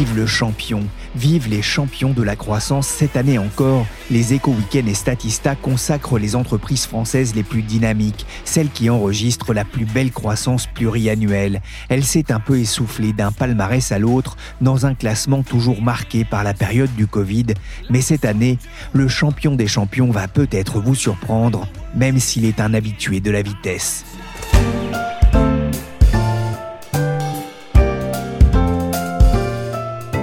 [0.00, 0.80] Vive le champion,
[1.14, 2.88] vive les champions de la croissance.
[2.88, 8.24] Cette année encore, les Éco Weekend et Statista consacrent les entreprises françaises les plus dynamiques,
[8.46, 11.60] celles qui enregistrent la plus belle croissance pluriannuelle.
[11.90, 16.44] Elle s'est un peu essoufflée d'un palmarès à l'autre dans un classement toujours marqué par
[16.44, 17.48] la période du Covid.
[17.90, 18.58] Mais cette année,
[18.94, 23.42] le champion des champions va peut-être vous surprendre, même s'il est un habitué de la
[23.42, 24.06] vitesse.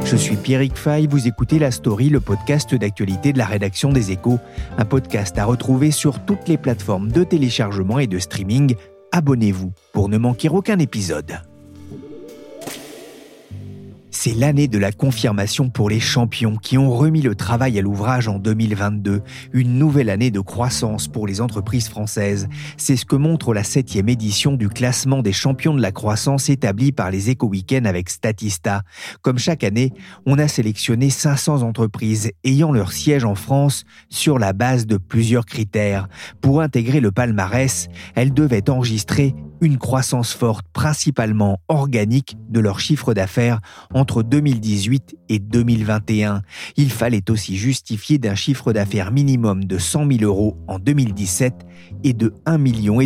[0.10, 4.12] Je suis Pierrick Fay, vous écoutez La Story, le podcast d'actualité de la rédaction des
[4.12, 4.40] Échos,
[4.78, 8.76] un podcast à retrouver sur toutes les plateformes de téléchargement et de streaming.
[9.12, 11.42] Abonnez-vous pour ne manquer aucun épisode.
[14.20, 18.28] C'est l'année de la confirmation pour les champions qui ont remis le travail à l'ouvrage
[18.28, 19.22] en 2022,
[19.54, 22.50] une nouvelle année de croissance pour les entreprises françaises.
[22.78, 26.92] C'est ce que montre la septième édition du classement des champions de la croissance établi
[26.92, 28.82] par les Éco-Weekends avec Statista.
[29.22, 29.94] Comme chaque année,
[30.26, 35.46] on a sélectionné 500 entreprises ayant leur siège en France sur la base de plusieurs
[35.46, 36.08] critères.
[36.42, 43.14] Pour intégrer le palmarès, elles devaient enregistrer une croissance forte, principalement organique, de leur chiffre
[43.14, 43.60] d'affaires
[44.24, 46.42] 2018 et 2021.
[46.76, 51.54] Il fallait aussi justifier d'un chiffre d'affaires minimum de 100 000 euros en 2017
[52.04, 53.00] et de 1,5 million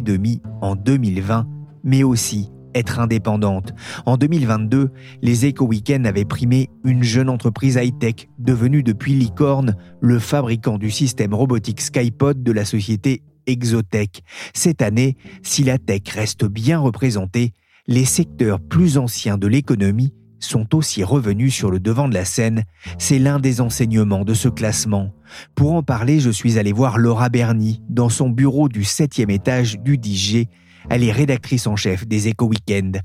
[0.62, 1.48] en 2020,
[1.84, 3.74] mais aussi être indépendante.
[4.06, 4.92] En 2022,
[5.22, 11.34] les Éco-Weekends avaient primé une jeune entreprise high-tech devenue depuis licorne le fabricant du système
[11.34, 14.24] robotique Skypod de la société Exotech.
[14.54, 17.54] Cette année, si la tech reste bien représentée,
[17.88, 20.14] les secteurs plus anciens de l'économie
[20.44, 22.64] sont aussi revenus sur le devant de la scène.
[22.98, 25.14] C'est l'un des enseignements de ce classement.
[25.56, 29.80] Pour en parler, je suis allé voir Laura Berny dans son bureau du septième étage
[29.80, 30.48] du 10G.
[30.90, 33.00] Elle est rédactrice en chef des Éco Weekends.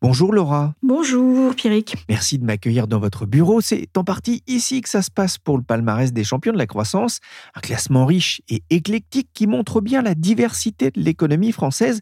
[0.00, 0.74] Bonjour Laura.
[0.82, 1.96] Bonjour Pierrick.
[2.08, 3.60] Merci de m'accueillir dans votre bureau.
[3.60, 6.66] C'est en partie ici que ça se passe pour le palmarès des champions de la
[6.66, 7.20] croissance,
[7.54, 12.00] un classement riche et éclectique qui montre bien la diversité de l'économie française.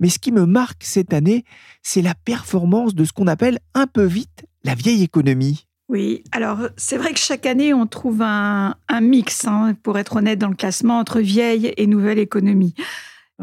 [0.00, 1.44] Mais ce qui me marque cette année,
[1.82, 5.66] c'est la performance de ce qu'on appelle un peu vite la vieille économie.
[5.88, 10.16] Oui, alors c'est vrai que chaque année on trouve un, un mix, hein, pour être
[10.16, 12.74] honnête, dans le classement entre vieille et nouvelle économie.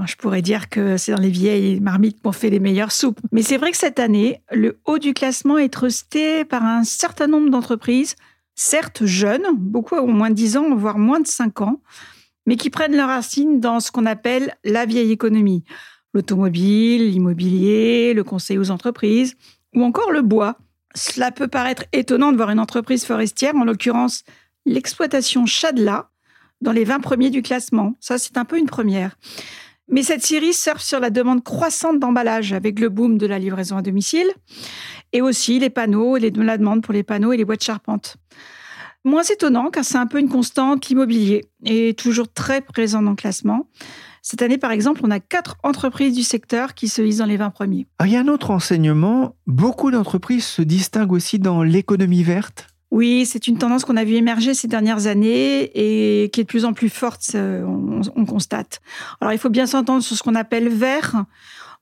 [0.06, 3.20] Je pourrais dire que c'est dans les vieilles marmites qu'on fait les meilleures soupes.
[3.31, 7.28] Mais c'est vrai que cette année, le haut du classement est trusté par un certain
[7.28, 8.16] nombre d'entreprises,
[8.56, 11.82] certes jeunes, beaucoup ont moins de 10 ans, voire moins de 5 ans,
[12.48, 15.64] mais qui prennent leurs racines dans ce qu'on appelle la vieille économie.
[16.14, 19.36] L'automobile, l'immobilier, le conseil aux entreprises,
[19.76, 20.58] ou encore le bois.
[20.96, 24.24] Cela peut paraître étonnant de voir une entreprise forestière, en l'occurrence
[24.66, 26.09] l'exploitation Chadla,
[26.62, 27.96] dans les 20 premiers du classement.
[28.00, 29.18] Ça, c'est un peu une première.
[29.90, 33.78] Mais cette série surfe sur la demande croissante d'emballage avec le boom de la livraison
[33.78, 34.32] à domicile
[35.12, 38.18] et aussi les panneaux la demande pour les panneaux et les boîtes charpentes.
[39.04, 43.16] Moins étonnant car c'est un peu une constante, l'immobilier est toujours très présent dans le
[43.18, 43.68] classement.
[44.22, 47.36] Cette année, par exemple, on a quatre entreprises du secteur qui se lisent dans les
[47.36, 47.88] 20 premiers.
[48.00, 52.68] Ah, Il y a un autre enseignement, beaucoup d'entreprises se distinguent aussi dans l'économie verte.
[52.94, 56.48] Oui, c'est une tendance qu'on a vu émerger ces dernières années et qui est de
[56.48, 58.81] plus en plus forte, on, on constate.
[59.20, 61.26] Alors, il faut bien s'entendre sur ce qu'on appelle vert.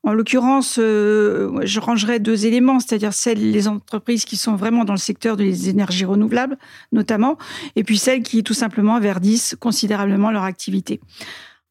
[0.03, 4.93] En l'occurrence, euh, je rangerais deux éléments, c'est-à-dire celles, les entreprises qui sont vraiment dans
[4.93, 6.57] le secteur des énergies renouvelables,
[6.93, 7.37] notamment,
[7.75, 11.01] et puis celles qui tout simplement verdissent considérablement leur activité.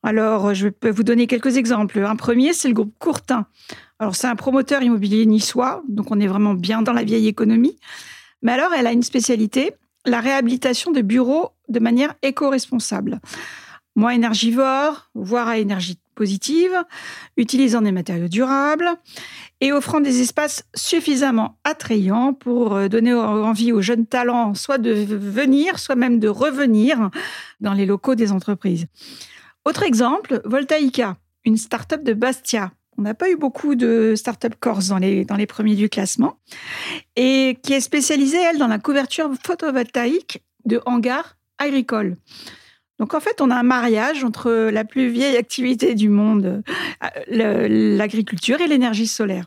[0.03, 2.05] Alors, je peux vous donner quelques exemples.
[2.05, 3.47] Un premier, c'est le groupe Courtin.
[3.99, 7.79] Alors, c'est un promoteur immobilier niçois, donc on est vraiment bien dans la vieille économie.
[8.42, 9.72] Mais alors, elle a une spécialité,
[10.06, 13.20] la réhabilitation de bureaux de manière éco-responsable.
[13.96, 16.72] Moins énergivore, voire à énergie positive,
[17.37, 18.90] utilisant des matériaux durables
[19.60, 24.92] et offrant des espaces suffisamment attrayants pour euh, donner envie aux jeunes talents soit de
[24.92, 27.10] venir, soit même de revenir
[27.60, 28.87] dans les locaux des entreprises.
[29.64, 32.72] Autre exemple, Voltaïca, une start-up de Bastia.
[32.98, 36.37] On n'a pas eu beaucoup de start-up corse dans les, dans les premiers du classement
[37.16, 42.16] et qui est spécialisée, elle, dans la couverture photovoltaïque de hangars agricoles.
[42.98, 46.62] Donc en fait, on a un mariage entre la plus vieille activité du monde,
[47.02, 49.46] euh, l'agriculture et l'énergie solaire.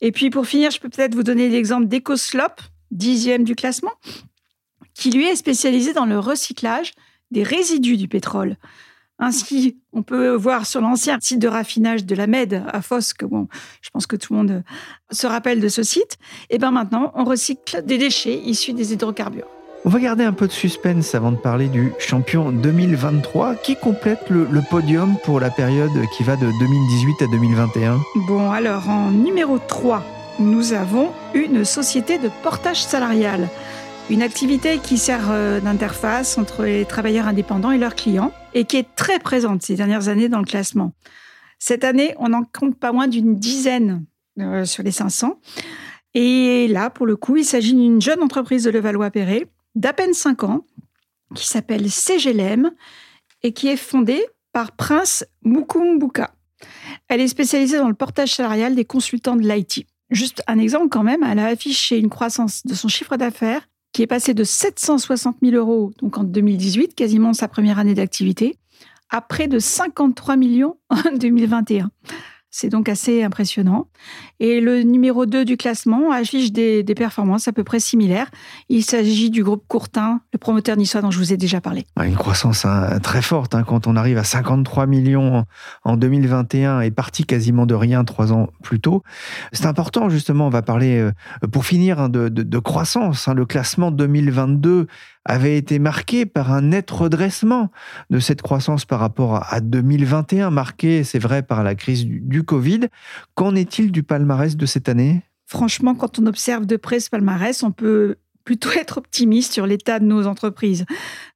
[0.00, 2.56] Et puis pour finir, je peux peut-être vous donner l'exemple d'EcoSlop,
[2.90, 3.92] dixième du classement,
[4.94, 6.92] qui lui est spécialisé dans le recyclage
[7.30, 8.56] des résidus du pétrole.
[9.24, 13.24] Ainsi, on peut voir sur l'ancien site de raffinage de la Med à Fos, que
[13.24, 13.46] bon,
[13.80, 14.64] je pense que tout le monde
[15.12, 16.18] se rappelle de ce site.
[16.50, 19.46] Et bien maintenant, on recycle des déchets issus des hydrocarbures.
[19.84, 24.28] On va garder un peu de suspense avant de parler du champion 2023 qui complète
[24.28, 28.00] le, le podium pour la période qui va de 2018 à 2021.
[28.26, 30.02] Bon, alors en numéro 3,
[30.40, 33.48] nous avons une société de portage salarial.
[34.10, 38.76] Une activité qui sert euh, d'interface entre les travailleurs indépendants et leurs clients et qui
[38.76, 40.92] est très présente ces dernières années dans le classement.
[41.58, 44.04] Cette année, on en compte pas moins d'une dizaine
[44.40, 45.38] euh, sur les 500.
[46.14, 50.44] Et là, pour le coup, il s'agit d'une jeune entreprise de Levallois-Perret d'à peine 5
[50.44, 50.66] ans
[51.34, 52.72] qui s'appelle CGLM
[53.42, 56.34] et qui est fondée par Prince Mukumbuka.
[57.08, 59.86] Elle est spécialisée dans le portage salarial des consultants de l'IT.
[60.10, 64.02] Juste un exemple quand même, elle a affiché une croissance de son chiffre d'affaires qui
[64.02, 68.56] est passé de 760 000 euros donc en 2018, quasiment sa première année d'activité,
[69.10, 71.90] à près de 53 millions en 2021.
[72.54, 73.88] C'est donc assez impressionnant.
[74.38, 78.30] Et le numéro 2 du classement affiche des, performances à peu près similaires.
[78.68, 81.86] Il s'agit du groupe Courtin, le promoteur niçois dont je vous ai déjà parlé.
[82.04, 85.44] Une croissance hein, très forte hein, quand on arrive à 53 millions en-
[85.92, 89.02] en 2021 et parti quasiment de rien trois ans plus tôt.
[89.52, 91.12] C'est important justement, on va parler euh,
[91.50, 93.28] pour finir hein, de, de- croissance.
[93.34, 94.86] Le classement 2022
[95.24, 97.70] avait été marqué par un net redressement
[98.10, 102.20] de cette croissance par rapport à, à 2021, marqué, c'est vrai, par la crise du,
[102.20, 102.88] du Covid.
[103.34, 105.22] Qu'en est-il du palmarès de cette année?
[105.46, 109.98] Franchement, quand on observe de près ce palmarès, on peut plutôt être optimiste sur l'état
[109.98, 110.84] de nos entreprises.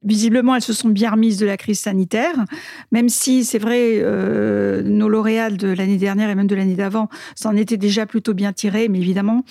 [0.03, 2.45] Visiblement, elles se sont bien remises de la crise sanitaire,
[2.93, 7.09] même si c'est vrai, euh, nos lauréats de l'année dernière et même de l'année d'avant
[7.35, 9.45] s'en étaient déjà plutôt bien tirés, mais évidemment,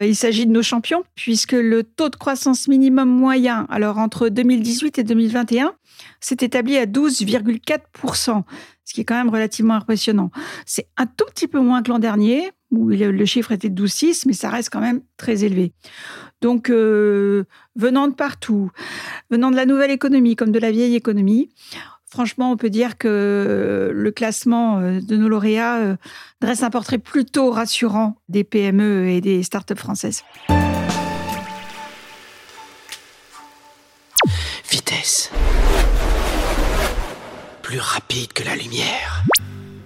[0.00, 4.98] il s'agit de nos champions, puisque le taux de croissance minimum moyen, alors entre 2018
[4.98, 5.74] et 2021,
[6.20, 8.42] s'est établi à 12,4%,
[8.84, 10.30] ce qui est quand même relativement impressionnant.
[10.66, 14.24] C'est un tout petit peu moins que l'an dernier, où le chiffre était de 12,6,
[14.26, 15.72] mais ça reste quand même très élevé.
[16.40, 17.44] Donc, euh,
[17.76, 18.70] venant de partout,
[19.30, 21.48] venant de la nouvelle économie comme de la vieille économie,
[22.08, 25.96] franchement, on peut dire que le classement euh, de nos lauréats euh,
[26.40, 30.22] dresse un portrait plutôt rassurant des PME et des startups françaises.
[34.70, 35.30] Vitesse.
[37.68, 39.26] Plus rapide que la lumière.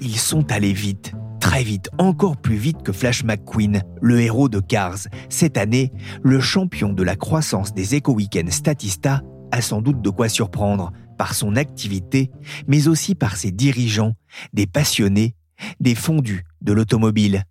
[0.00, 4.61] Ils sont allés vite, très vite, encore plus vite que Flash McQueen, le héros de
[4.61, 5.08] Cars.
[5.29, 5.90] Cette année,
[6.23, 11.34] le champion de la croissance des éco-weekends Statista a sans doute de quoi surprendre par
[11.34, 12.31] son activité,
[12.69, 14.14] mais aussi par ses dirigeants,
[14.52, 15.35] des passionnés,
[15.81, 17.43] des fondus de l'automobile.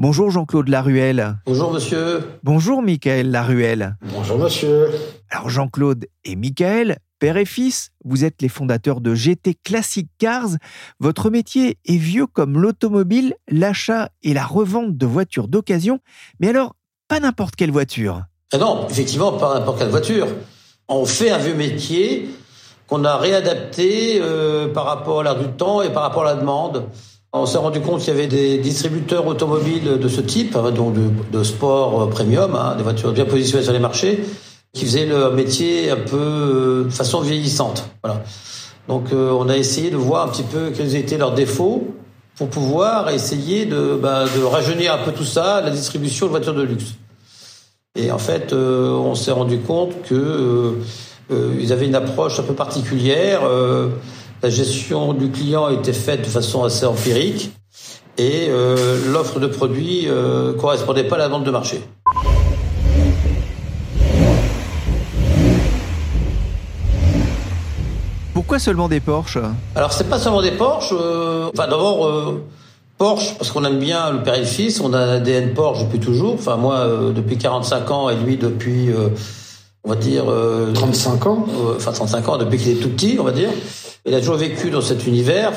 [0.00, 1.38] Bonjour Jean-Claude Laruelle.
[1.46, 2.24] Bonjour monsieur.
[2.42, 3.96] Bonjour Michael Laruelle.
[4.12, 4.88] Bonjour monsieur.
[5.30, 10.50] Alors Jean-Claude et Michael, père et fils, vous êtes les fondateurs de GT Classic Cars.
[11.00, 16.00] Votre métier est vieux comme l'automobile, l'achat et la revente de voitures d'occasion.
[16.40, 16.74] Mais alors,
[17.08, 18.22] pas n'importe quelle voiture.
[18.52, 20.28] Ah non, effectivement, pas n'importe quelle voiture.
[20.88, 22.28] On fait un vieux métier
[22.86, 26.40] qu'on a réadapté euh, par rapport à l'air du temps et par rapport à la
[26.40, 26.84] demande.
[27.32, 30.94] On s'est rendu compte qu'il y avait des distributeurs automobiles de ce type, hein, donc
[31.30, 34.24] de, sport euh, premium, hein, des voitures bien positionnées sur les marchés,
[34.76, 37.88] qui faisaient leur métier un peu euh, de façon vieillissante.
[38.04, 38.22] Voilà.
[38.88, 41.94] Donc euh, on a essayé de voir un petit peu quels étaient leurs défauts
[42.36, 46.62] pour pouvoir essayer de, bah, rajeunir un peu tout ça, la distribution de voitures de
[46.62, 46.94] luxe.
[47.98, 50.74] Et en fait, euh, on s'est rendu compte que
[51.30, 53.40] euh, ils avaient une approche un peu particulière.
[54.42, 57.50] la gestion du client était faite de façon assez empirique
[58.18, 58.48] et
[59.10, 60.06] l'offre de produits
[60.60, 61.80] correspondait pas à la demande de marché.
[68.46, 69.38] Pourquoi seulement des Porsche
[69.74, 70.92] Alors c'est pas seulement des Porsche.
[70.92, 72.44] euh, enfin d'abord euh,
[72.96, 74.78] Porsche parce qu'on aime bien le père et le fils.
[74.80, 76.34] On a un ADN Porsche depuis toujours.
[76.34, 79.08] Enfin moi euh, depuis 45 ans et lui depuis euh,
[79.82, 83.16] on va dire euh, 35 ans euh, enfin 35 ans depuis qu'il est tout petit,
[83.18, 83.48] on va dire.
[84.04, 85.50] Il a toujours vécu dans cet univers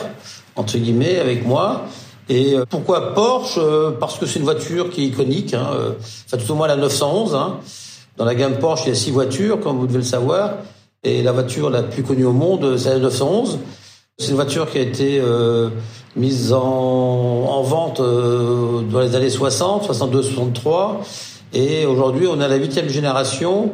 [0.56, 1.84] entre guillemets avec moi.
[2.28, 3.60] Et pourquoi Porsche?
[4.00, 5.54] Parce que c'est une voiture qui est iconique.
[5.54, 5.68] Hein,
[6.26, 7.36] enfin tout au moins la 911.
[7.36, 7.58] Hein.
[8.18, 10.54] Dans la gamme Porsche, il y a six voitures, comme vous devez le savoir.
[11.04, 13.60] Et la voiture la plus connue au monde, c'est la 911.
[14.18, 15.70] C'est une voiture qui a été euh,
[16.16, 21.02] mise en, en vente euh, dans les années 60, 62, 63.
[21.54, 23.72] Et aujourd'hui, on a la huitième génération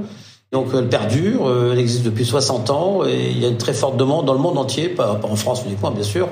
[0.52, 3.74] Donc elle perdure, euh, elle existe depuis 60 ans et il y a une très
[3.74, 6.30] forte demande dans le monde entier, pas, pas en France uniquement bien sûr.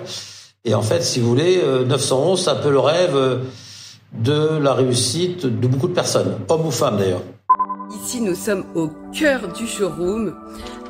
[0.63, 3.41] Et en fait, si vous voulez, euh, 911, c'est un peu le rêve
[4.13, 7.23] de la réussite de beaucoup de personnes, hommes ou femmes d'ailleurs.
[8.01, 10.33] Ici, nous sommes au cœur du showroom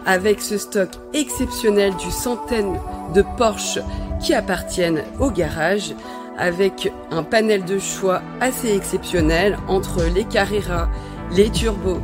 [0.06, 2.80] avec ce stock exceptionnel du centaine
[3.14, 3.80] de Porsche
[4.22, 5.94] qui appartiennent au garage
[6.38, 10.90] avec un panel de choix assez exceptionnel entre les Carrera,
[11.36, 12.00] les Turbo,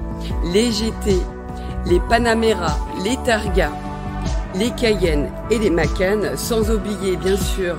[0.54, 1.18] les GT,
[1.86, 3.72] les Panamera, les Targa,
[4.56, 7.76] les Cayenne et les Macan, sans oublier bien sûr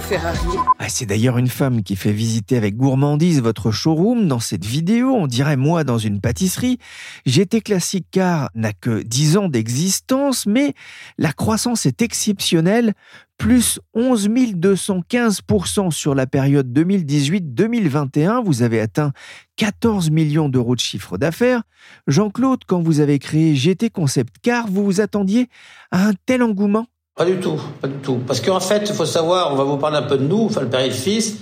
[0.00, 0.38] Ferrari.
[0.78, 5.10] Ah, c'est d'ailleurs une femme qui fait visiter avec gourmandise votre showroom dans cette vidéo.
[5.10, 6.78] On dirait moi dans une pâtisserie.
[7.26, 10.74] GT Classic Car n'a que 10 ans d'existence, mais
[11.18, 12.94] la croissance est exceptionnelle.
[13.36, 18.44] Plus 11 215% sur la période 2018-2021.
[18.44, 19.12] Vous avez atteint
[19.56, 21.62] 14 millions d'euros de chiffre d'affaires.
[22.06, 25.48] Jean-Claude, quand vous avez créé GT Concept Car, vous vous attendiez
[25.90, 26.86] à un tel engouement
[27.16, 28.18] Pas du tout, pas du tout.
[28.26, 30.62] Parce qu'en fait, il faut savoir, on va vous parler un peu de nous, enfin
[30.62, 31.36] le père et le fils.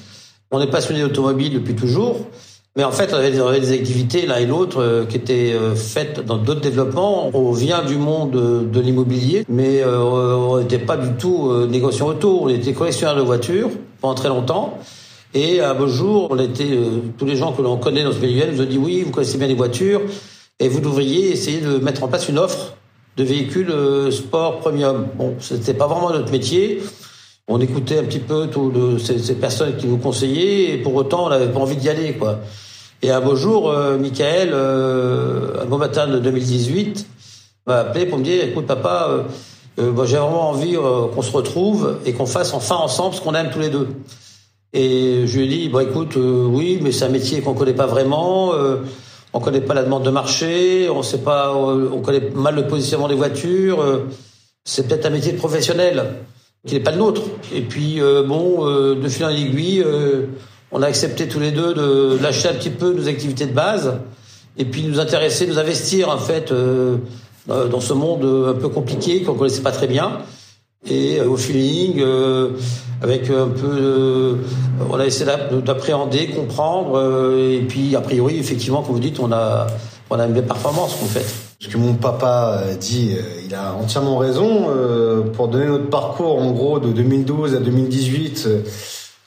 [0.50, 2.26] On est passionné d'automobile depuis toujours.
[2.76, 6.24] Mais en fait, on avait des, activités l'un et l'autre euh, qui étaient euh, faites
[6.24, 7.30] dans d'autres développements.
[7.32, 8.32] On vient du monde
[8.70, 12.40] de l'immobilier, mais euh, on n'était pas du tout négociant auto.
[12.42, 13.70] On était collectionneur de voitures
[14.02, 14.78] pendant très longtemps.
[15.32, 16.78] Et un beau jour, on était
[17.16, 19.38] tous les gens que l'on connaît dans ce milieu nous ont dit oui, vous connaissez
[19.38, 20.02] bien les voitures
[20.60, 22.74] et vous devriez essayer de mettre en place une offre
[23.16, 25.06] de véhicules euh, sport premium.
[25.16, 26.82] Bon, c'était pas vraiment notre métier.
[27.48, 31.26] On écoutait un petit peu toutes ces, ces personnes qui nous conseillaient et pour autant
[31.26, 32.38] on n'avait pas envie d'y aller quoi.
[33.02, 37.06] Et un beau jour, euh, Michael, euh, un beau matin de 2018,
[37.66, 39.24] m'a appelé pour me dire écoute papa,
[39.76, 43.58] j'ai vraiment envie qu'on se retrouve et qu'on fasse enfin ensemble ce qu'on aime tous
[43.60, 43.88] les deux.
[44.72, 48.52] Et je lui ai dit, écoute, oui, mais c'est un métier qu'on connaît pas vraiment.
[49.34, 50.88] On connaît pas la demande de marché.
[50.90, 53.80] On sait pas, on connaît mal le positionnement des voitures.
[53.80, 54.08] euh,
[54.64, 56.04] c'est peut-être un métier de professionnel
[56.66, 57.22] qui n'est pas le nôtre.
[57.52, 60.26] Et puis, euh, bon, euh, de fil en aiguille, euh,
[60.70, 63.94] on a accepté tous les deux de lâcher un petit peu nos activités de base
[64.56, 66.96] et puis nous intéresser, nous investir en fait euh,
[67.50, 70.18] euh, dans ce monde un peu compliqué qu'on connaissait pas très bien
[70.88, 72.02] et au feeling,
[73.02, 74.38] avec un peu,
[74.88, 79.18] on a essayé d'a- d'appréhender, comprendre, euh, et puis a priori, effectivement, comme vous dites,
[79.18, 79.66] on a,
[80.08, 81.26] on a une belle performance qu'on fait.
[81.58, 84.66] Ce que mon papa euh, dit, euh, il a entièrement raison.
[85.34, 88.62] Pour donner notre parcours, en gros, de 2012 à 2018, euh,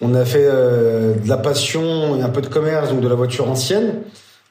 [0.01, 3.49] on a fait de la passion et un peu de commerce, donc de la voiture
[3.49, 4.01] ancienne.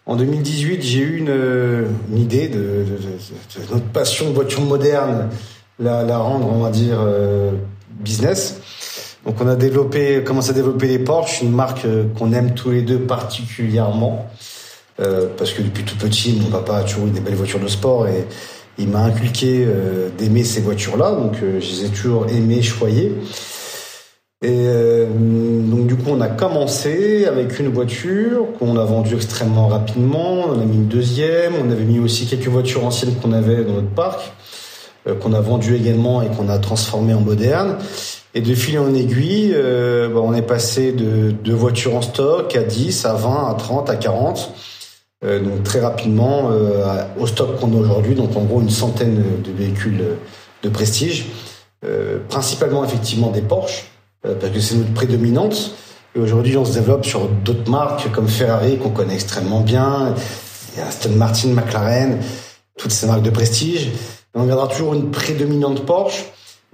[0.06, 2.84] En 2018, j'ai eu une, idée de,
[3.70, 5.28] notre passion de voiture moderne,
[5.78, 6.98] la, rendre, on va dire,
[8.00, 8.60] business.
[9.24, 12.70] Donc on a développé, commencé à développer les Porsche, une marque euh, qu'on aime tous
[12.70, 14.26] les deux particulièrement.
[15.00, 17.66] Euh, parce que depuis tout petit, mon papa a toujours eu des belles voitures de
[17.66, 18.26] sport et
[18.78, 21.12] il m'a inculqué euh, d'aimer ces voitures-là.
[21.12, 23.14] Donc, je les ai toujours aimées, choyées.
[24.42, 24.66] Et
[25.08, 30.44] donc, du coup, on a commencé avec une voiture qu'on a vendue extrêmement rapidement.
[30.50, 31.54] On a mis une deuxième.
[31.54, 34.20] On avait mis aussi quelques voitures anciennes qu'on avait dans notre parc,
[35.22, 37.78] qu'on a vendues également et qu'on a transformées en modernes.
[38.34, 42.54] Et de fil en aiguille, euh, bah, on est passé de deux voitures en stock
[42.56, 44.52] à 10, à 20, à 30, à 40.
[45.24, 49.22] Euh, donc très rapidement euh, au stock qu'on a aujourd'hui, donc en gros une centaine
[49.42, 50.02] de véhicules
[50.62, 51.26] de prestige,
[51.84, 53.84] Euh, principalement effectivement des Porsche,
[54.24, 55.72] euh, parce que c'est notre prédominante.
[56.16, 60.14] Et aujourd'hui, on se développe sur d'autres marques comme Ferrari qu'on connaît extrêmement bien,
[60.78, 62.20] a Aston Martin, McLaren,
[62.78, 63.88] toutes ces marques de prestige.
[63.88, 63.90] Et
[64.34, 66.24] on gardera toujours une prédominante Porsche,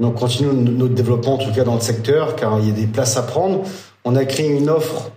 [0.07, 2.87] on continue notre développement en tout cas dans le secteur, car il y a des
[2.87, 3.63] places à prendre.
[4.05, 5.11] On a créé une offre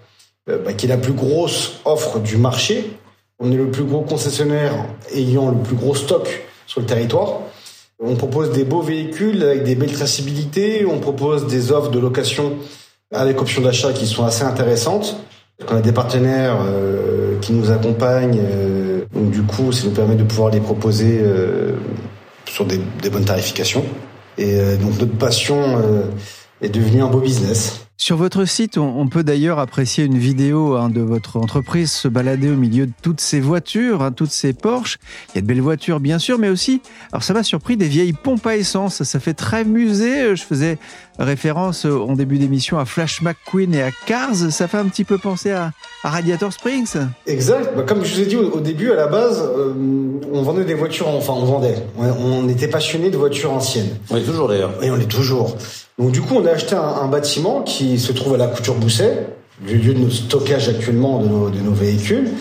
[0.50, 2.98] euh, bah, qui est la plus grosse offre du marché.
[3.40, 4.74] On est le plus gros concessionnaire
[5.14, 7.40] ayant le plus gros stock sur le territoire.
[8.04, 10.86] On propose des beaux véhicules avec des belles traçabilités.
[10.86, 12.54] On propose des offres de location
[13.14, 15.16] avec option d'achat qui sont assez intéressantes.
[15.70, 18.42] On a des partenaires euh, qui nous accompagnent.
[18.42, 21.24] euh, donc du coup, ça nous permet de pouvoir les proposer
[22.46, 23.86] sur des bonnes tarifications.
[24.38, 26.04] Et euh, donc notre passion euh,
[26.62, 27.83] est devenue un beau business.
[27.96, 32.08] Sur votre site, on, on peut d'ailleurs apprécier une vidéo hein, de votre entreprise se
[32.08, 34.98] balader au milieu de toutes ces voitures, hein, toutes ces Porsche.
[35.30, 36.82] Il y a de belles voitures, bien sûr, mais aussi,
[37.12, 39.04] alors ça m'a surpris, des vieilles pompes à essence.
[39.04, 40.36] Ça fait très musée.
[40.36, 40.80] Je faisais
[41.18, 44.36] référence euh, en début d'émission à Flash McQueen et à Cars.
[44.36, 45.72] Ça fait un petit peu penser à,
[46.04, 46.98] à Radiator Springs.
[47.26, 47.76] Exact.
[47.76, 49.74] Bah, comme je vous ai dit au, au début, à la base, euh,
[50.34, 51.86] on vendait des voitures, enfin on vendait.
[51.98, 53.98] On, on était passionné de voitures anciennes.
[54.10, 54.84] On est toujours d'ailleurs.
[54.84, 55.56] Et on est toujours.
[55.98, 58.76] Donc du coup, on a acheté un, un bâtiment qui se trouve à la Couture
[58.76, 59.28] Bousset,
[59.66, 62.32] le lieu de stockage actuellement de nos, de nos véhicules.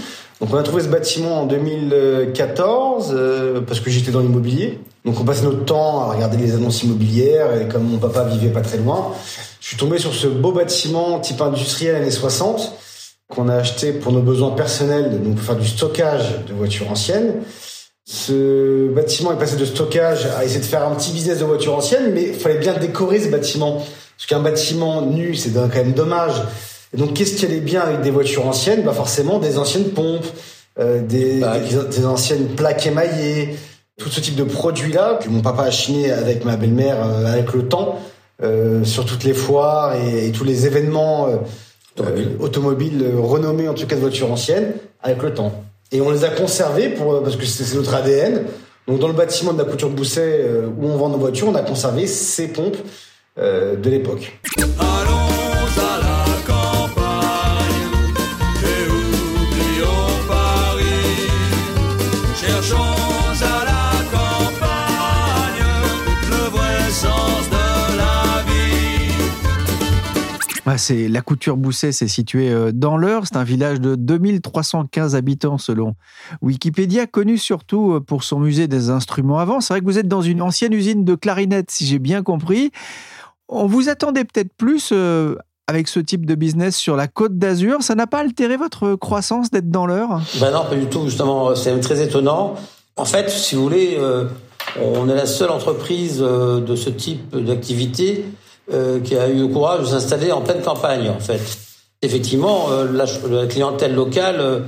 [0.40, 4.80] Donc on a trouvé ce bâtiment en 2014 euh, parce que j'étais dans l'immobilier.
[5.04, 8.50] Donc on passait notre temps à regarder les annonces immobilières et comme mon papa vivait
[8.50, 9.12] pas très loin,
[9.61, 12.73] je suis tombé sur ce beau bâtiment type industriel années 60
[13.28, 17.35] qu'on a acheté pour nos besoins personnels, donc pour faire du stockage de voitures anciennes.
[18.14, 21.75] Ce bâtiment est passé de stockage à essayer de faire un petit business de voitures
[21.75, 23.76] anciennes, mais il fallait bien décorer ce bâtiment.
[23.78, 26.35] Parce qu'un bâtiment nu, c'est quand même dommage.
[26.92, 28.83] Et donc, qu'est-ce qui allait bien avec des voitures anciennes?
[28.83, 30.26] Bah forcément, des anciennes pompes,
[30.78, 33.57] euh, des, des, des anciennes plaques émaillées,
[33.99, 37.54] tout ce type de produits-là que mon papa a chiné avec ma belle-mère euh, avec
[37.54, 37.99] le temps,
[38.42, 41.37] euh, sur toutes les foires et, et tous les événements euh,
[42.00, 45.64] euh, automobiles euh, renommés, en tout cas de voitures anciennes, avec le temps.
[45.92, 48.46] Et on les a conservés pour, parce que c'est notre ADN.
[48.88, 51.54] Donc dans le bâtiment de la couture Bousset euh, où on vend nos voitures, on
[51.54, 52.78] a conservé ces pompes
[53.38, 54.32] euh, de l'époque.
[70.74, 73.24] Ah, c'est la couture Bousset, c'est situé euh, dans l'Eure.
[73.26, 75.96] C'est un village de 2315 habitants selon
[76.40, 79.60] Wikipédia, connu surtout euh, pour son musée des instruments avant.
[79.60, 82.70] C'est vrai que vous êtes dans une ancienne usine de clarinettes, si j'ai bien compris.
[83.50, 85.34] On vous attendait peut-être plus euh,
[85.66, 87.82] avec ce type de business sur la côte d'Azur.
[87.82, 90.22] Ça n'a pas altéré votre croissance d'être dans l'Eure?
[90.40, 92.54] Ben non, pas du tout, justement, c'est très étonnant.
[92.96, 93.98] En fait, si vous voulez,
[94.80, 98.24] on est la seule entreprise de ce type d'activité
[98.73, 101.40] euh, qui a eu le courage de s'installer en pleine campagne, en fait.
[102.02, 104.61] Effectivement, euh, la, la clientèle locale euh,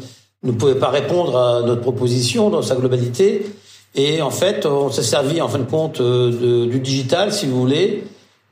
[0.43, 3.47] ne pouvait pas répondre à notre proposition dans sa globalité.
[3.95, 7.47] Et en fait, on s'est servi, en fin de compte, euh, de- du digital, si
[7.47, 8.05] vous voulez,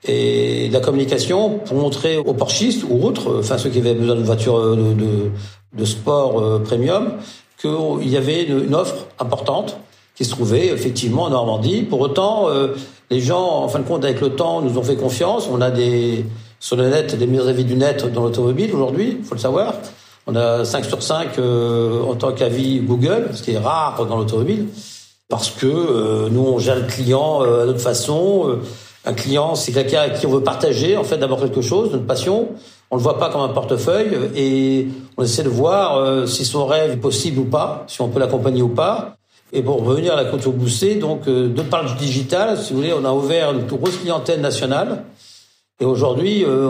[0.04, 4.16] et de la communication pour montrer aux porchistes ou autres, enfin ceux qui avaient besoin
[4.16, 5.30] de voitures euh, de, de,
[5.78, 7.12] de sport euh, premium,
[7.60, 9.76] qu'il y avait une offre importante
[10.14, 11.82] qui se trouvait effectivement en Normandie.
[11.82, 12.68] Pour autant, euh,
[13.10, 15.48] les gens, en fin de compte, avec le temps, nous ont fait confiance.
[15.50, 16.24] On a des
[16.60, 19.74] sur le net des meilleurs avis du net dans l'automobile aujourd'hui, il faut le savoir.
[20.28, 24.16] On a 5 sur 5 euh, en tant qu'avis Google, ce qui est rare dans
[24.16, 24.66] l'automobile,
[25.28, 28.58] parce que euh, nous, on gère le client à notre façon.
[29.04, 32.06] Un client, c'est quelqu'un à qui on veut partager, en fait, d'abord quelque chose, notre
[32.06, 32.50] passion.
[32.92, 36.66] On le voit pas comme un portefeuille et on essaie de voir euh, si son
[36.66, 39.16] rêve est possible ou pas, si on peut l'accompagner ou pas.
[39.54, 42.78] Et pour revenir à la culture boostée, donc, euh, de par du digital, si vous
[42.78, 45.04] voulez, on a ouvert une grosse clientèle nationale.
[45.78, 46.68] Et aujourd'hui, euh,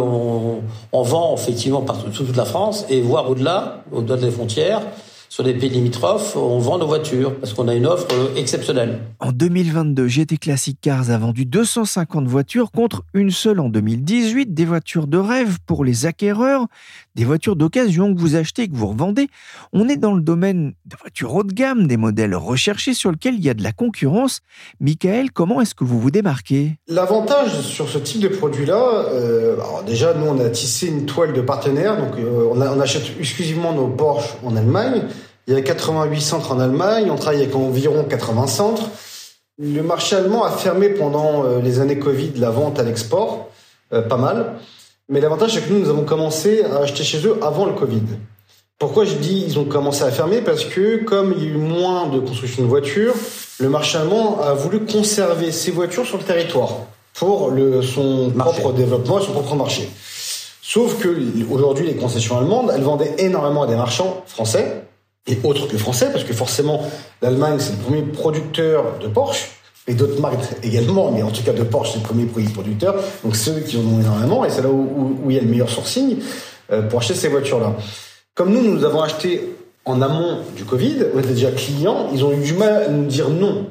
[0.93, 4.81] on, vend effectivement partout toute la France et voire au-delà, au-delà des frontières,
[5.29, 9.01] sur les pays limitrophes, on vend nos voitures parce qu'on a une offre euh, exceptionnelle.
[9.19, 14.65] En 2022, GT Classic Cars a vendu 250 voitures contre une seule en 2018, des
[14.65, 16.67] voitures de rêve pour les acquéreurs,
[17.15, 19.29] des voitures d'occasion que vous achetez et que vous revendez.
[19.73, 23.35] On est dans le domaine de voitures haut de gamme, des modèles recherchés sur lesquels
[23.35, 24.41] il y a de la concurrence.
[24.81, 26.79] Michael, comment est-ce que vous vous démarquez?
[26.89, 31.41] L'avantage sur ce type de produit-là, euh, déjà, nous, on a tissé une toile de
[31.41, 31.97] partenaires.
[31.97, 35.03] Donc, euh, on, achète exclusivement nos Porsche en Allemagne.
[35.47, 37.11] Il y a 88 centres en Allemagne.
[37.11, 38.91] On travaille avec environ 80 centres.
[39.59, 43.51] Le marché allemand a fermé pendant euh, les années Covid la vente à l'export,
[43.91, 44.55] pas mal.
[45.13, 48.01] Mais l'avantage, c'est que nous, nous avons commencé à acheter chez eux avant le Covid.
[48.79, 50.41] Pourquoi je dis ils ont commencé à fermer?
[50.41, 53.13] Parce que comme il y a eu moins de construction de voitures,
[53.61, 56.71] le marché allemand a voulu conserver ses voitures sur le territoire
[57.13, 58.63] pour le, son Marché.
[58.63, 59.87] propre développement et son propre marché.
[60.63, 61.15] Sauf que
[61.51, 64.83] aujourd'hui, les concessions allemandes, elles vendaient énormément à des marchands français
[65.27, 66.81] et autres que français, parce que forcément,
[67.21, 69.51] l'Allemagne, c'est le premier producteur de Porsche
[69.89, 72.95] et d'autres marques également, mais en tout cas de Porsche, c'est le premier produit producteur.
[73.25, 75.43] Donc ceux qui en ont énormément, et c'est là où, où- où il y a
[75.43, 76.19] le meilleur sourcing
[76.73, 77.75] euh, pour acheter ces voitures-là.
[78.35, 82.33] Comme nous, nous avons acheté en amont du Covid, on était déjà clients, ils ont
[82.33, 83.67] eu du mal à nous dire non.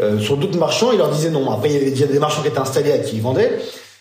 [0.00, 1.50] Euh, sur d'autres marchands, ils leur disaient non.
[1.50, 3.58] Après, il y avait des marchands qui étaient installés à qui ils vendaient.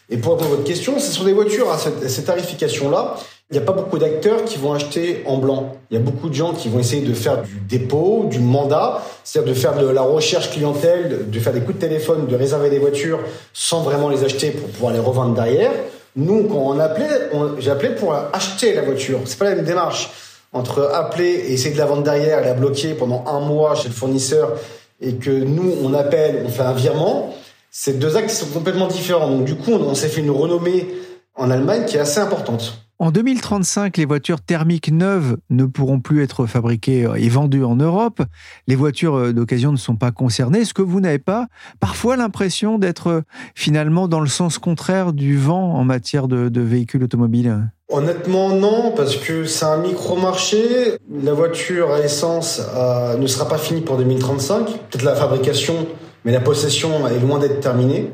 [0.09, 3.15] Et pour répondre à votre question, c'est sur des voitures à cette, à cette tarification-là,
[3.49, 5.75] il n'y a pas beaucoup d'acteurs qui vont acheter en blanc.
[5.91, 9.03] Il y a beaucoup de gens qui vont essayer de faire du dépôt, du mandat,
[9.23, 12.71] c'est-à-dire de faire de la recherche clientèle, de faire des coups de téléphone, de réserver
[12.71, 13.19] des voitures
[13.53, 15.71] sans vraiment les acheter pour pouvoir les revendre derrière.
[16.15, 17.29] Nous, quand on appelait,
[17.59, 19.19] j'ai appelé pour acheter la voiture.
[19.25, 20.09] C'est pas la même démarche
[20.51, 23.93] entre appeler et essayer de la vendre derrière la bloquer pendant un mois chez le
[23.93, 24.53] fournisseur
[24.99, 27.35] et que nous, on appelle, on fait un virement.
[27.69, 29.27] C'est deux actes sont complètement différents.
[29.27, 30.87] Donc, du coup, on s'est fait une renommée
[31.35, 32.82] en Allemagne qui est assez importante.
[32.99, 38.21] En 2035, les voitures thermiques neuves ne pourront plus être fabriquées et vendues en Europe.
[38.67, 40.59] Les voitures euh, d'occasion ne sont pas concernées.
[40.59, 41.47] Est-ce que vous n'avez pas
[41.79, 43.21] parfois l'impression d'être euh,
[43.55, 49.17] finalement dans le sens contraire du vent en matière de, véhicules automobiles Honnêtement, non, parce
[49.17, 50.97] que c'est un micro-marché.
[51.11, 54.65] La voiture à essence euh, ne sera pas finie pour 2035.
[54.65, 55.87] Peut-être la fabrication,
[56.25, 58.13] mais la possession est loin d'être terminée.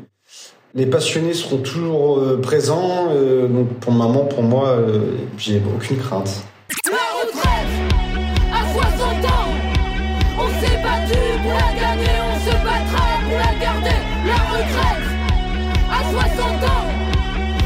[0.72, 3.08] Les passionnés seront toujours euh, présents.
[3.10, 6.44] euh, donc pour maman, pour moi, euh, j'ai aucune crainte.
[6.86, 7.66] La retraite
[8.52, 9.50] à 60 ans,
[10.38, 13.98] on s'est battu pour la gagner, on se battra pour la garder.
[14.28, 15.06] La retraite
[15.90, 16.86] à 60 ans,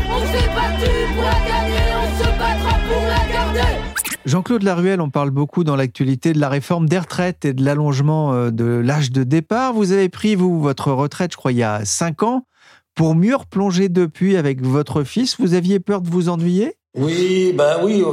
[0.08, 3.80] on s'est battu pour la gagner, on se battra pour la garder.
[4.24, 8.50] Jean-Claude Laruelle, on parle beaucoup dans l'actualité de la réforme des retraites et de l'allongement
[8.50, 9.74] de l'âge de départ.
[9.74, 12.46] Vous avez pris, vous, votre retraite, je crois, il y a 5 ans,
[12.94, 15.36] pour mieux replonger depuis avec votre fils.
[15.38, 16.76] Vous aviez peur de vous ennuyer?
[16.96, 18.04] Oui, bah oui.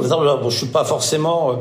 [0.48, 1.50] je suis pas forcément.
[1.52, 1.54] euh,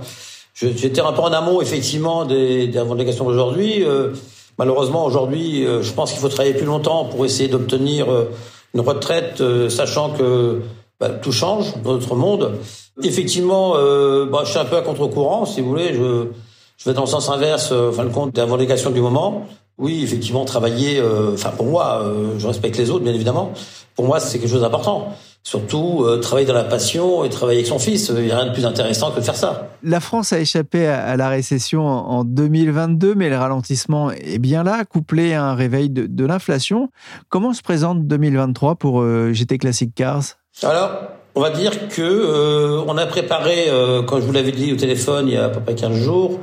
[0.53, 3.83] J'étais un peu en amont, effectivement, des, des revendications d'aujourd'hui.
[3.83, 4.09] Euh,
[4.57, 8.07] malheureusement, aujourd'hui, euh, je pense qu'il faut travailler plus longtemps pour essayer d'obtenir
[8.73, 10.61] une retraite, sachant que
[10.99, 12.57] bah, tout change dans notre monde.
[13.03, 15.93] Effectivement, bah, je suis un peu à contre-courant, si vous voulez.
[15.93, 16.27] Je,
[16.85, 19.45] vais dans le sens inverse, fin de compte, des revendications du moment.
[19.77, 20.99] Oui, effectivement, travailler.
[20.99, 23.51] euh, Enfin, pour moi, euh, je respecte les autres, bien évidemment.
[23.95, 25.13] Pour moi, c'est quelque chose d'important.
[25.43, 28.11] Surtout, euh, travailler dans la passion et travailler avec son fils.
[28.15, 29.69] Il n'y a rien de plus intéressant que de faire ça.
[29.81, 34.63] La France a échappé à la récession en en 2022, mais le ralentissement est bien
[34.63, 36.89] là, couplé à un réveil de, de l'inflation.
[37.29, 40.23] Comment se présente 2023 pour euh, GT Classic Cars?
[40.61, 40.91] Alors,
[41.33, 43.67] on va dire que euh, on a préparé,
[44.05, 46.39] comme je vous l'avais dit au téléphone il y a à peu près 15 jours,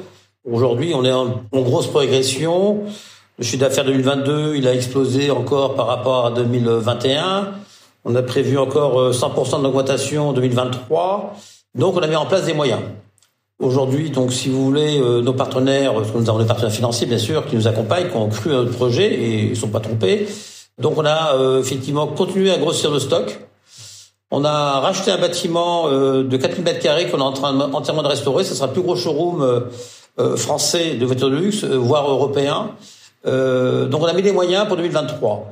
[0.50, 2.80] aujourd'hui on est en, en grosse progression.
[3.38, 7.53] Le chiffre d'affaires 2022, il a explosé encore par rapport à 2021.
[8.05, 11.37] On a prévu encore euh, 100% d'augmentation en 2023.
[11.77, 12.81] Donc on a mis en place des moyens.
[13.61, 17.07] Aujourd'hui, donc, si vous voulez, euh, nos partenaires, parce que nous avons des partenaires financiers,
[17.07, 19.81] bien sûr, qui nous accompagnent, qui ont cru à notre projet et ne sont pas
[19.81, 20.27] trompés.
[20.81, 23.38] Donc, on a euh, effectivement continué à grossir le stock.
[24.33, 28.03] On a racheté un bâtiment euh, de 4000 mètres carrés qu'on est en train entièrement
[28.03, 28.42] de restaurer.
[28.44, 29.61] Ce sera le plus gros showroom euh,
[30.20, 32.72] euh, français de voitures de luxe, euh, voire européen.
[33.28, 35.50] Euh, donc, on a mis des moyens pour 2023.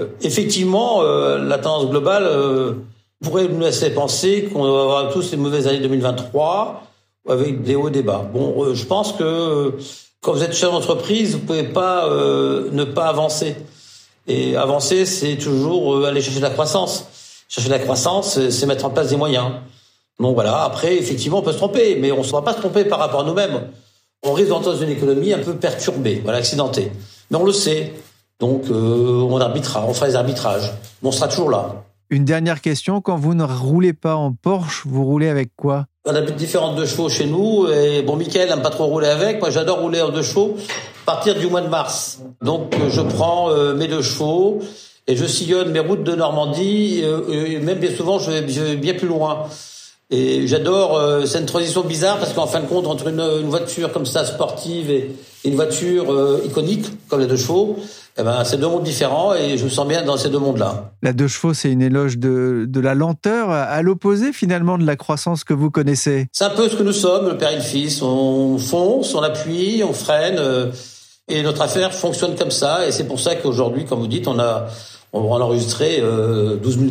[0.00, 2.28] Euh, effectivement, euh, la tendance globale
[3.22, 6.82] pourrait nous laisser penser qu'on va avoir tous les mauvaises années 2023
[7.28, 8.24] avec des hauts et des bas.
[8.32, 9.74] Bon, je pense que
[10.22, 13.56] quand vous êtes chef d'entreprise, vous pouvez pas ne pas avancer.
[14.28, 17.06] Et avancer, c'est toujours aller chercher de la croissance.
[17.48, 19.46] Chercher de la croissance, c'est- mettre en place des moyens.
[20.20, 22.84] Donc voilà, après, effectivement, on peut se tromper, mais on ne va pas se tromper
[22.84, 23.68] par rapport à nous-mêmes.
[24.24, 26.90] On risque d'entrer dans une économie un peu perturbée, voilà, accidentée.
[27.30, 27.94] Mais on le sait.
[28.40, 30.72] Donc euh, on arbitrera, on fera des arbitrages.
[31.02, 31.84] Mais on sera toujours là.
[32.10, 35.86] Une dernière question, quand vous ne roulez pas en Porsche, vous roulez avec quoi?
[36.06, 37.68] On a différentes deux chevaux chez nous.
[37.68, 39.40] Et bon, Michael n'aime pas trop rouler avec.
[39.40, 40.56] Moi, j'adore rouler en deux chevaux
[41.02, 42.20] à partir du mois de mars.
[42.40, 44.60] Donc, euh, je prends euh, mes deux chevaux
[45.06, 47.02] et je sillonne mes routes de Normandie.
[47.04, 49.44] euh, et même bien souvent, je vais, je vais bien plus loin.
[50.10, 50.96] Et j'adore.
[50.96, 54.06] euh, c'est une transition bizarre parce qu'en fin de compte, entre une, une voiture comme
[54.06, 55.10] ça sportive et
[55.44, 57.76] une voiture euh, iconique comme les deux chevaux,
[58.18, 60.92] eh ben, c'est deux mondes différents et je me sens bien dans ces deux mondes-là.
[61.02, 64.96] La deux chevaux, c'est une éloge de, de la lenteur, à- l'opposé finalement de la
[64.96, 66.26] croissance que vous connaissez.
[66.32, 68.00] C'est un peu ce que nous sommes, le père et le fils.
[68.02, 70.66] On fonce, on appuie, on freine, euh,
[71.28, 72.88] et notre affaire fonctionne comme ça.
[72.88, 74.66] Et c'est pour ça qu'aujourd'hui, comme vous dites, on a,
[75.12, 76.90] on a enregistré euh, 12 000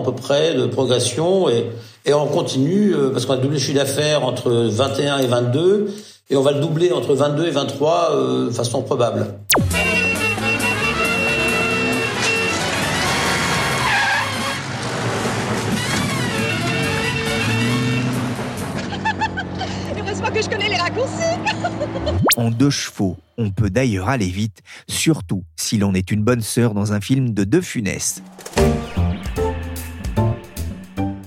[0.00, 1.66] à peu près de progression, et,
[2.10, 5.94] et on continue euh, parce qu'on a doublé le chiffre d'affaires entre 21 et 22,
[6.28, 9.34] et on va le doubler entre 22 et 23 euh, de façon probable.
[19.96, 21.12] Heureusement que je connais les raccourcis.
[22.36, 26.74] En deux chevaux, on peut d'ailleurs aller vite, surtout si l'on est une bonne sœur
[26.74, 28.22] dans un film de De Funès.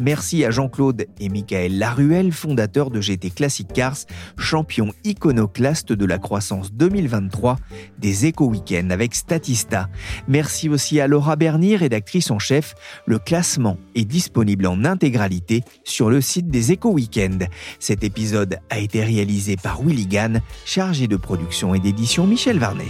[0.04, 4.00] Merci à Jean-Claude et Michael Laruelle, fondateurs de GT Classic Cars,
[4.38, 7.56] champion iconoclaste de la croissance 2023
[8.00, 9.88] des éco-weekends avec Statista.
[10.28, 12.76] Merci aussi à Laura Bernier, rédactrice en chef.
[13.06, 17.48] Le classement est disponible en intégralité sur le site des éco-weekends.
[17.80, 22.89] Cet épisode a été réalisé par Willy Gann, chargé de production et d'édition Michel Varnet.